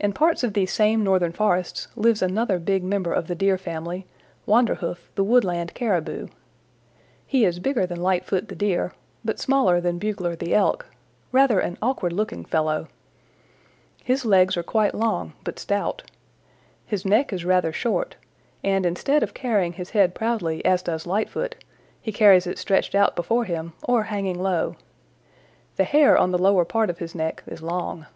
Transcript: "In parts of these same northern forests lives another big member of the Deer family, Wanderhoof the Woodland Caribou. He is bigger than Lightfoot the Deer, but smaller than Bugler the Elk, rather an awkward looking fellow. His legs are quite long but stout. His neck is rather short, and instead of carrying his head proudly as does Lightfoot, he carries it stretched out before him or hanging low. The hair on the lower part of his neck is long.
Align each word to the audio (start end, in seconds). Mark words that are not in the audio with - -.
"In 0.00 0.12
parts 0.12 0.42
of 0.42 0.54
these 0.54 0.72
same 0.72 1.04
northern 1.04 1.30
forests 1.30 1.86
lives 1.94 2.20
another 2.20 2.58
big 2.58 2.82
member 2.82 3.12
of 3.12 3.28
the 3.28 3.36
Deer 3.36 3.56
family, 3.56 4.04
Wanderhoof 4.44 5.08
the 5.14 5.22
Woodland 5.22 5.72
Caribou. 5.72 6.26
He 7.24 7.44
is 7.44 7.60
bigger 7.60 7.86
than 7.86 8.02
Lightfoot 8.02 8.48
the 8.48 8.56
Deer, 8.56 8.92
but 9.24 9.38
smaller 9.38 9.80
than 9.80 10.00
Bugler 10.00 10.34
the 10.34 10.52
Elk, 10.52 10.86
rather 11.30 11.60
an 11.60 11.78
awkward 11.80 12.12
looking 12.12 12.44
fellow. 12.44 12.88
His 14.02 14.24
legs 14.26 14.56
are 14.56 14.64
quite 14.64 14.96
long 14.96 15.34
but 15.44 15.60
stout. 15.60 16.02
His 16.84 17.04
neck 17.04 17.32
is 17.32 17.44
rather 17.44 17.72
short, 17.72 18.16
and 18.64 18.84
instead 18.84 19.22
of 19.22 19.32
carrying 19.32 19.74
his 19.74 19.90
head 19.90 20.12
proudly 20.12 20.64
as 20.64 20.82
does 20.82 21.06
Lightfoot, 21.06 21.54
he 22.02 22.10
carries 22.10 22.48
it 22.48 22.58
stretched 22.58 22.96
out 22.96 23.14
before 23.14 23.44
him 23.44 23.74
or 23.84 24.02
hanging 24.10 24.42
low. 24.42 24.74
The 25.76 25.84
hair 25.84 26.18
on 26.18 26.32
the 26.32 26.38
lower 26.42 26.64
part 26.64 26.90
of 26.90 26.98
his 26.98 27.14
neck 27.14 27.44
is 27.46 27.62
long. 27.62 28.06